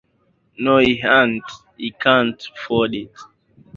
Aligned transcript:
No, 0.57 0.79
he 0.79 0.99
ain't; 1.03 1.43
he 1.77 1.91
can't 1.91 2.41
'ford 2.55 2.95
it. 2.95 3.11